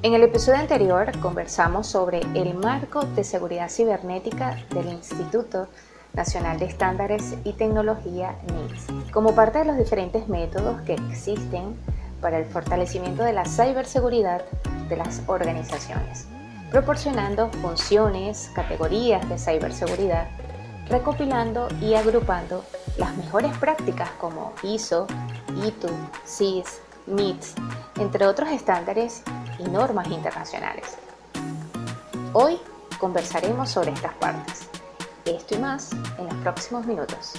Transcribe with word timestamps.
En 0.00 0.14
el 0.14 0.22
episodio 0.22 0.60
anterior 0.60 1.10
conversamos 1.18 1.88
sobre 1.88 2.20
el 2.34 2.54
marco 2.54 3.02
de 3.02 3.24
seguridad 3.24 3.68
cibernética 3.68 4.56
del 4.70 4.86
Instituto 4.90 5.66
Nacional 6.12 6.60
de 6.60 6.66
Estándares 6.66 7.34
y 7.42 7.52
Tecnología 7.54 8.36
NIST, 8.46 9.10
como 9.10 9.34
parte 9.34 9.58
de 9.58 9.64
los 9.64 9.76
diferentes 9.76 10.28
métodos 10.28 10.80
que 10.82 10.94
existen 10.94 11.74
para 12.20 12.38
el 12.38 12.44
fortalecimiento 12.44 13.24
de 13.24 13.32
la 13.32 13.44
ciberseguridad 13.44 14.44
de 14.88 14.96
las 14.96 15.20
organizaciones, 15.26 16.28
proporcionando 16.70 17.50
funciones, 17.60 18.52
categorías 18.54 19.28
de 19.28 19.36
ciberseguridad, 19.36 20.28
recopilando 20.88 21.66
y 21.80 21.94
agrupando 21.94 22.64
las 22.98 23.16
mejores 23.16 23.56
prácticas 23.58 24.10
como 24.20 24.52
ISO, 24.62 25.08
ITU, 25.66 25.88
CIS, 26.24 26.82
MITS, 27.08 27.54
entre 27.98 28.26
otros 28.26 28.50
estándares 28.50 29.24
y 29.58 29.64
normas 29.64 30.08
internacionales. 30.08 30.96
Hoy 32.32 32.58
conversaremos 32.98 33.68
sobre 33.70 33.92
estas 33.92 34.14
partes. 34.14 34.68
Esto 35.24 35.54
y 35.56 35.58
más 35.58 35.92
en 36.18 36.26
los 36.26 36.34
próximos 36.36 36.86
minutos. 36.86 37.34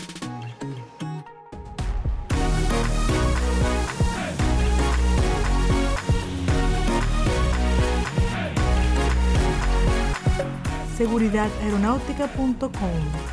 seguridadaeronáutica.com, 11.00 12.70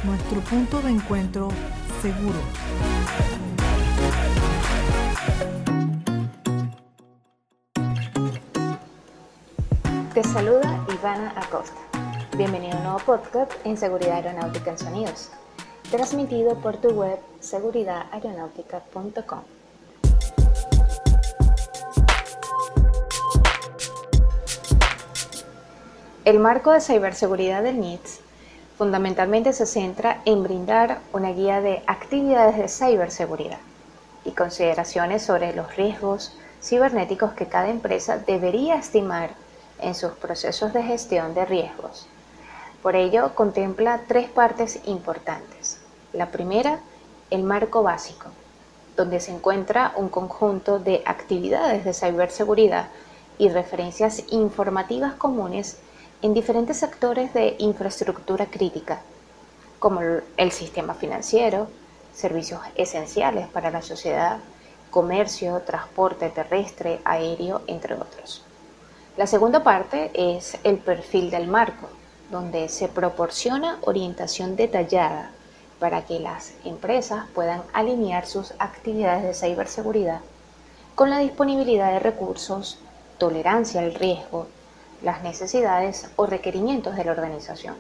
nuestro 0.04 0.40
punto 0.42 0.80
de 0.82 0.90
encuentro 0.90 1.48
seguro. 2.00 2.38
Saluda 10.37 10.84
Ivana 10.92 11.32
Acosta. 11.34 11.80
Bienvenido 12.37 12.74
a 12.74 12.76
un 12.76 12.82
nuevo 12.82 12.98
podcast 12.98 13.51
en 13.65 13.79
Seguridad 13.79 14.16
Aeronáutica 14.16 14.70
en 14.70 14.78
Sonidos, 14.78 15.30
transmitido 15.90 16.56
por 16.56 16.76
tu 16.76 16.90
web 16.90 17.18
seguridadaeronáutica.com. 17.40 19.40
El 26.26 26.38
marco 26.38 26.73
de 26.73 26.82
ciberseguridad 26.82 27.62
del 27.62 27.80
NITS 27.80 28.21
fundamentalmente 28.76 29.54
se 29.54 29.65
centra 29.65 30.21
en 30.26 30.43
brindar 30.43 30.98
una 31.15 31.30
guía 31.30 31.62
de 31.62 31.82
actividades 31.87 32.59
de 32.59 32.68
ciberseguridad 32.68 33.60
y 34.26 34.32
consideraciones 34.32 35.23
sobre 35.23 35.56
los 35.56 35.74
riesgos 35.76 36.37
cibernéticos 36.62 37.32
que 37.32 37.46
cada 37.46 37.71
empresa 37.71 38.18
debería 38.18 38.76
estimar 38.76 39.46
en 39.80 39.95
sus 39.95 40.13
procesos 40.13 40.73
de 40.73 40.82
gestión 40.82 41.35
de 41.35 41.45
riesgos. 41.45 42.07
Por 42.82 42.96
ello, 42.96 43.35
contempla 43.35 44.02
tres 44.07 44.29
partes 44.29 44.80
importantes. 44.87 45.79
La 46.13 46.30
primera, 46.30 46.80
el 47.30 47.43
marco 47.43 47.83
básico, 47.83 48.27
donde 48.96 49.21
se 49.21 49.33
encuentra 49.33 49.93
un 49.96 50.09
conjunto 50.09 50.79
de 50.79 51.02
actividades 51.05 51.85
de 51.85 51.93
ciberseguridad 51.93 52.88
y 53.38 53.49
referencias 53.49 54.23
informativas 54.30 55.15
comunes 55.15 55.79
en 56.23 56.33
diferentes 56.33 56.79
sectores 56.79 57.35
de 57.35 57.57
infraestructura 57.59 58.46
crítica, 58.46 59.01
como 59.79 60.01
el 60.01 60.52
sistema 60.52 60.95
financiero, 60.95 61.68
servicios 62.15 62.61
esenciales 62.77 63.46
para 63.49 63.71
la 63.71 63.83
sociedad, 63.83 64.38
comercio, 64.91 65.61
transporte 65.61 66.31
terrestre, 66.31 67.00
aéreo, 67.05 67.61
entre 67.67 67.95
otros. 67.95 68.46
La 69.16 69.27
segunda 69.27 69.62
parte 69.65 70.10
es 70.12 70.59
el 70.62 70.77
perfil 70.77 71.31
del 71.31 71.49
marco, 71.49 71.88
donde 72.31 72.69
se 72.69 72.87
proporciona 72.87 73.78
orientación 73.81 74.56
detallada 74.56 75.31
para 75.78 76.03
que 76.04 76.21
las 76.21 76.53
empresas 76.65 77.25
puedan 77.34 77.62
alinear 77.72 78.26
sus 78.26 78.53
actividades 78.59 79.22
de 79.22 79.32
ciberseguridad 79.32 80.21
con 80.94 81.09
la 81.09 81.21
disponibilidad 81.21 81.93
de 81.93 81.99
recursos, 81.99 82.78
tolerancia 83.16 83.81
al 83.81 83.94
riesgo, 83.94 84.49
las 85.03 85.22
necesidades 85.22 86.10
o 86.16 86.26
requerimientos 86.26 86.94
de 86.94 87.05
la 87.05 87.12
organización. 87.12 87.75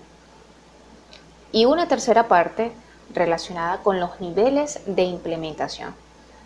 Y 1.52 1.66
una 1.66 1.86
tercera 1.86 2.28
parte 2.28 2.72
relacionada 3.12 3.82
con 3.82 4.00
los 4.00 4.22
niveles 4.22 4.80
de 4.86 5.02
implementación, 5.02 5.94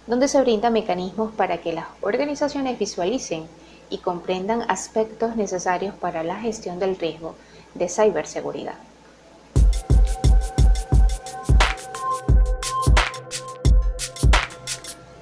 donde 0.08 0.26
se 0.26 0.40
brindan 0.40 0.72
mecanismos 0.72 1.32
para 1.32 1.58
que 1.58 1.72
las 1.72 1.86
organizaciones 2.02 2.76
visualicen 2.76 3.48
y 3.90 3.98
comprendan 3.98 4.62
aspectos 4.68 5.36
necesarios 5.36 5.94
para 5.94 6.22
la 6.22 6.36
gestión 6.36 6.78
del 6.78 6.96
riesgo 6.96 7.34
de 7.74 7.88
ciberseguridad. 7.88 8.74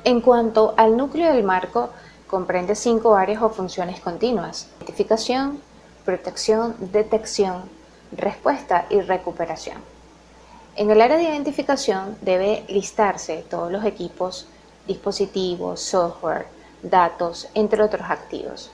En 0.04 0.20
cuanto 0.20 0.74
al 0.76 0.96
núcleo 0.96 1.34
del 1.34 1.44
marco, 1.44 1.90
comprende 2.26 2.74
cinco 2.74 3.14
áreas 3.14 3.42
o 3.42 3.50
funciones 3.50 4.00
continuas, 4.00 4.68
identificación, 4.78 5.60
protección, 6.04 6.74
detección, 6.78 7.64
respuesta 8.12 8.86
y 8.88 9.00
recuperación. 9.00 9.76
En 10.76 10.90
el 10.90 11.00
área 11.02 11.16
de 11.16 11.24
identificación 11.24 12.16
debe 12.22 12.64
listarse 12.68 13.44
todos 13.50 13.70
los 13.70 13.84
equipos, 13.84 14.46
dispositivos, 14.86 15.80
software, 15.80 16.46
datos, 16.82 17.48
entre 17.54 17.82
otros 17.82 18.10
activos, 18.10 18.70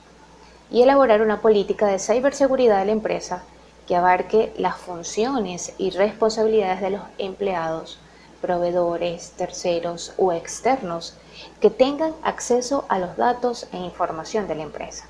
y 0.71 0.81
elaborar 0.81 1.21
una 1.21 1.41
política 1.41 1.87
de 1.87 1.99
ciberseguridad 1.99 2.79
de 2.79 2.85
la 2.85 2.91
empresa 2.91 3.43
que 3.87 3.95
abarque 3.95 4.53
las 4.57 4.77
funciones 4.77 5.73
y 5.77 5.91
responsabilidades 5.91 6.81
de 6.81 6.89
los 6.91 7.01
empleados, 7.17 7.99
proveedores, 8.41 9.31
terceros 9.31 10.13
o 10.17 10.31
externos 10.31 11.15
que 11.59 11.69
tengan 11.69 12.13
acceso 12.23 12.85
a 12.89 12.99
los 12.99 13.15
datos 13.17 13.67
e 13.71 13.77
información 13.77 14.47
de 14.47 14.55
la 14.55 14.63
empresa, 14.63 15.07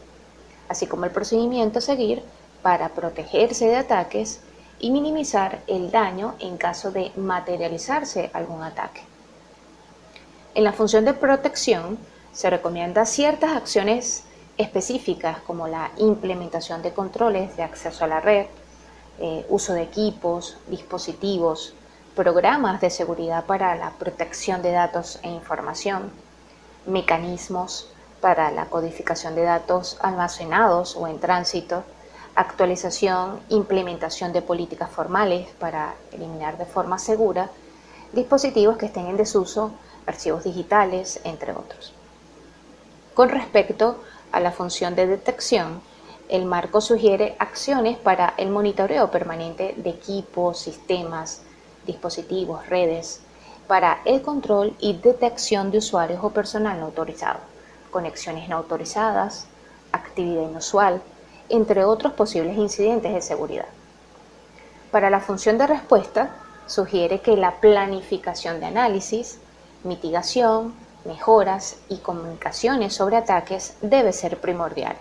así 0.70 0.88
como 0.88 1.06
el 1.06 1.12
procedimiento 1.12 1.80
a 1.80 1.82
seguir 1.82 2.24
para 2.62 2.90
protegerse 2.90 3.68
de 3.68 3.78
ataques 3.78 4.42
y 4.80 4.92
minimizar 4.92 5.62
el 5.68 5.92
daño 5.92 6.36
en 6.40 6.58
caso 6.58 6.92
de 6.92 7.12
materializarse 7.16 8.30
algún 8.34 8.64
ataque. 8.64 9.02
En 10.54 10.64
la 10.64 10.74
función 10.74 11.06
de 11.06 11.14
protección 11.14 11.98
se 12.36 12.50
recomienda 12.50 13.06
ciertas 13.06 13.56
acciones 13.56 14.26
específicas 14.58 15.40
como 15.48 15.70
la 15.70 15.92
implementación 15.98 16.82
de 16.82 16.94
controles 16.94 17.56
de 17.56 17.64
acceso 17.64 18.04
a 18.04 18.08
la 18.08 18.20
red, 18.20 18.48
eh, 19.20 19.46
uso 19.48 19.74
de 19.74 19.84
equipos, 19.84 20.58
dispositivos, 20.68 21.74
programas 22.14 22.82
de 22.82 22.90
seguridad 22.90 23.46
para 23.46 23.74
la 23.76 23.92
protección 23.92 24.62
de 24.62 24.74
datos 24.74 25.18
e 25.24 25.30
información, 25.30 26.12
mecanismos 26.86 27.90
para 28.20 28.52
la 28.52 28.66
codificación 28.66 29.34
de 29.36 29.44
datos 29.44 29.98
almacenados 30.02 30.98
o 30.98 31.08
en 31.08 31.20
tránsito, 31.20 31.86
actualización, 32.36 33.40
implementación 33.48 34.34
de 34.34 34.42
políticas 34.42 34.90
formales 34.90 35.48
para 35.58 35.96
eliminar 36.12 36.58
de 36.58 36.66
forma 36.66 37.00
segura 37.00 37.50
dispositivos 38.12 38.78
que 38.78 38.88
estén 38.88 39.08
en 39.08 39.16
desuso, 39.16 39.72
archivos 40.06 40.44
digitales, 40.44 41.22
entre 41.24 41.54
otros. 41.54 41.94
Con 43.16 43.30
respecto 43.30 44.04
a 44.34 44.42
la 44.42 44.52
función 44.52 44.94
de 44.94 45.08
detección, 45.08 45.82
el 46.28 46.44
marco 46.44 46.82
sugiere 46.82 47.38
acciones 47.40 47.98
para 47.98 48.34
el 48.36 48.50
monitoreo 48.50 49.10
permanente 49.10 49.74
de 49.78 49.90
equipos, 49.90 50.60
sistemas, 50.60 51.42
dispositivos, 51.88 52.68
redes, 52.68 53.22
para 53.68 54.02
el 54.04 54.22
control 54.22 54.76
y 54.80 54.98
detección 54.98 55.72
de 55.72 55.78
usuarios 55.78 56.20
o 56.24 56.32
personal 56.32 56.78
no 56.78 56.88
autorizado, 56.88 57.40
conexiones 57.90 58.50
no 58.50 58.58
autorizadas, 58.58 59.48
actividad 59.94 60.50
inusual, 60.50 61.02
entre 61.48 61.86
otros 61.86 62.12
posibles 62.12 62.58
incidentes 62.58 63.14
de 63.14 63.22
seguridad. 63.22 63.68
Para 64.92 65.10
la 65.10 65.22
función 65.22 65.58
de 65.58 65.68
respuesta, 65.68 66.36
sugiere 66.68 67.22
que 67.22 67.38
la 67.38 67.62
planificación 67.62 68.60
de 68.60 68.66
análisis, 68.66 69.40
mitigación, 69.86 70.74
mejoras 71.06 71.78
y 71.90 71.98
comunicaciones 71.98 72.94
sobre 72.94 73.18
ataques 73.18 73.78
debe 73.82 74.12
ser 74.12 74.40
primordial. 74.42 74.96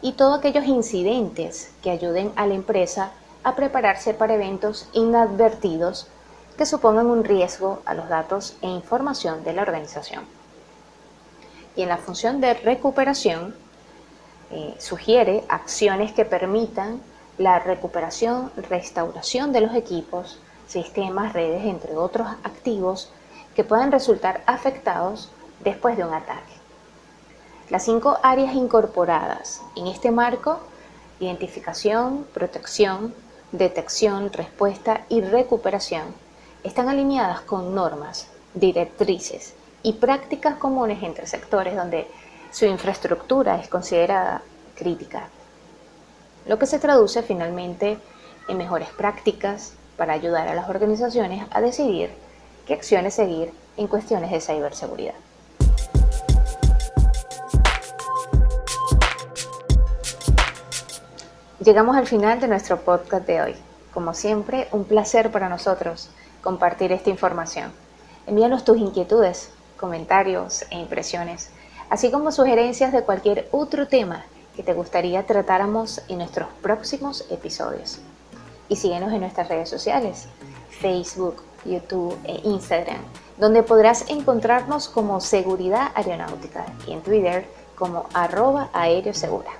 Y 0.00 0.12
todos 0.12 0.38
aquellos 0.38 0.66
incidentes 0.66 1.70
que 1.82 1.90
ayuden 1.90 2.32
a 2.34 2.46
la 2.46 2.54
empresa 2.54 3.12
a 3.44 3.54
prepararse 3.54 4.14
para 4.14 4.34
eventos 4.34 4.88
inadvertidos 4.92 6.08
que 6.56 6.66
supongan 6.66 7.06
un 7.06 7.24
riesgo 7.24 7.80
a 7.84 7.94
los 7.94 8.08
datos 8.08 8.56
e 8.62 8.68
información 8.68 9.44
de 9.44 9.52
la 9.52 9.62
organización. 9.62 10.24
Y 11.76 11.82
en 11.82 11.88
la 11.88 11.96
función 11.96 12.40
de 12.40 12.54
recuperación, 12.54 13.54
eh, 14.50 14.74
sugiere 14.78 15.44
acciones 15.48 16.12
que 16.12 16.26
permitan 16.26 17.00
la 17.38 17.58
recuperación, 17.58 18.52
restauración 18.68 19.52
de 19.52 19.62
los 19.62 19.74
equipos, 19.74 20.38
sistemas, 20.66 21.32
redes, 21.32 21.64
entre 21.64 21.96
otros 21.96 22.28
activos 22.44 23.10
que 23.54 23.64
puedan 23.64 23.92
resultar 23.92 24.42
afectados 24.46 25.30
después 25.60 25.96
de 25.96 26.04
un 26.04 26.14
ataque. 26.14 26.52
Las 27.70 27.84
cinco 27.84 28.18
áreas 28.22 28.54
incorporadas 28.54 29.62
en 29.76 29.86
este 29.86 30.10
marco, 30.10 30.60
identificación, 31.20 32.26
protección, 32.34 33.14
detección, 33.52 34.32
respuesta 34.32 35.02
y 35.08 35.20
recuperación, 35.20 36.04
están 36.64 36.88
alineadas 36.88 37.40
con 37.40 37.74
normas, 37.74 38.28
directrices 38.54 39.54
y 39.82 39.94
prácticas 39.94 40.56
comunes 40.56 41.02
entre 41.02 41.26
sectores 41.26 41.76
donde 41.76 42.08
su 42.50 42.66
infraestructura 42.66 43.58
es 43.58 43.68
considerada 43.68 44.42
crítica, 44.74 45.28
lo 46.46 46.58
que 46.58 46.66
se 46.66 46.78
traduce 46.78 47.22
finalmente 47.22 47.98
en 48.48 48.58
mejores 48.58 48.88
prácticas 48.90 49.74
para 49.96 50.12
ayudar 50.12 50.48
a 50.48 50.54
las 50.54 50.68
organizaciones 50.68 51.46
a 51.50 51.60
decidir 51.60 52.10
qué 52.66 52.74
acciones 52.74 53.14
seguir 53.14 53.52
en 53.76 53.86
cuestiones 53.86 54.30
de 54.30 54.40
ciberseguridad. 54.40 55.14
Llegamos 61.64 61.96
al 61.96 62.06
final 62.06 62.40
de 62.40 62.48
nuestro 62.48 62.80
podcast 62.80 63.26
de 63.26 63.40
hoy. 63.40 63.54
Como 63.94 64.14
siempre, 64.14 64.68
un 64.72 64.84
placer 64.84 65.30
para 65.30 65.48
nosotros 65.48 66.10
compartir 66.42 66.90
esta 66.92 67.10
información. 67.10 67.72
Envíanos 68.26 68.64
tus 68.64 68.78
inquietudes, 68.78 69.50
comentarios 69.76 70.64
e 70.70 70.78
impresiones, 70.78 71.50
así 71.88 72.10
como 72.10 72.32
sugerencias 72.32 72.92
de 72.92 73.02
cualquier 73.02 73.48
otro 73.52 73.86
tema 73.86 74.24
que 74.56 74.62
te 74.62 74.72
gustaría 74.72 75.24
tratáramos 75.24 76.02
en 76.08 76.18
nuestros 76.18 76.48
próximos 76.62 77.26
episodios. 77.30 78.00
Y 78.68 78.76
síguenos 78.76 79.12
en 79.12 79.20
nuestras 79.20 79.48
redes 79.48 79.68
sociales, 79.68 80.26
Facebook, 80.80 81.42
YouTube 81.64 82.18
e 82.24 82.40
Instagram, 82.44 83.00
donde 83.38 83.62
podrás 83.62 84.08
encontrarnos 84.08 84.88
como 84.88 85.20
Seguridad 85.20 85.90
Aeronáutica 85.94 86.66
y 86.86 86.92
en 86.92 87.02
Twitter 87.02 87.46
como 87.76 88.06
arroba 88.14 88.68
aerosegura. 88.72 89.50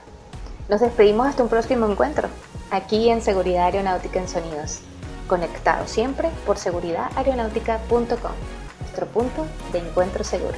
Nos 0.68 0.80
despedimos 0.80 1.26
hasta 1.26 1.42
un 1.42 1.48
próximo 1.48 1.86
encuentro, 1.86 2.28
aquí 2.70 3.08
en 3.08 3.20
Seguridad 3.20 3.66
Aeronáutica 3.66 4.20
en 4.20 4.28
Sonidos, 4.28 4.80
conectado 5.28 5.86
siempre 5.86 6.30
por 6.46 6.58
seguridadaeronáutica.com, 6.58 8.32
nuestro 8.80 9.06
punto 9.06 9.46
de 9.72 9.78
encuentro 9.78 10.24
seguro. 10.24 10.56